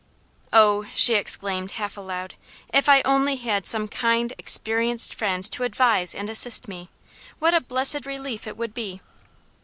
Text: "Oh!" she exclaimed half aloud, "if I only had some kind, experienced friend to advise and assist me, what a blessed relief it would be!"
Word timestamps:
"Oh!" 0.51 0.87
she 0.95 1.13
exclaimed 1.13 1.73
half 1.73 1.95
aloud, 1.95 2.33
"if 2.73 2.89
I 2.89 3.03
only 3.03 3.35
had 3.35 3.67
some 3.67 3.87
kind, 3.87 4.33
experienced 4.39 5.13
friend 5.13 5.43
to 5.51 5.61
advise 5.63 6.15
and 6.15 6.27
assist 6.27 6.67
me, 6.67 6.89
what 7.37 7.53
a 7.53 7.61
blessed 7.61 8.07
relief 8.07 8.47
it 8.47 8.57
would 8.57 8.73
be!" 8.73 8.99